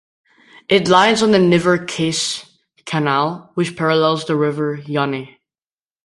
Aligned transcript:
It 0.67 0.87
lies 0.87 1.21
on 1.21 1.29
the 1.29 1.37
Nivernais 1.37 2.43
Canal, 2.85 3.51
which 3.53 3.77
parallels 3.77 4.25
the 4.25 4.35
river 4.35 4.79
Yonne. 4.87 5.27